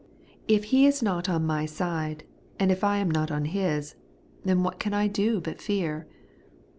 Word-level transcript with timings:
If 0.47 0.63
He 0.73 0.87
is 0.87 1.03
not 1.03 1.29
on 1.29 1.45
my 1.45 1.67
side, 1.67 2.23
and 2.59 2.71
if 2.71 2.83
I 2.83 2.97
am 2.97 3.11
not 3.11 3.29
on 3.29 3.45
His, 3.45 3.93
then 4.43 4.63
what 4.63 4.79
can 4.79 4.95
I 4.95 5.05
do 5.05 5.39
but 5.39 5.61
fear 5.61 6.07